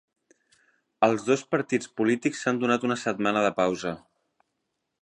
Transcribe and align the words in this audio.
Els 1.07 1.27
dos 1.27 1.43
partits 1.57 1.91
polítics 2.01 2.43
s'han 2.47 2.63
donat 2.65 2.89
una 2.89 2.99
setmana 3.07 3.47
de 3.49 3.57
pausa 3.63 3.95